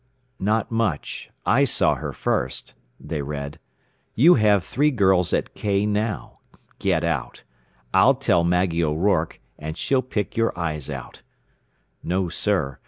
[0.53, 1.29] "...not much.
[1.45, 3.59] I saw her first," they read.
[4.15, 6.39] "You have three girls at K now....
[6.79, 7.43] Get out.
[7.93, 11.21] I'll tell Maggie O'Rorke, and she'll pick your eyes out....
[12.03, 12.79] No, sir.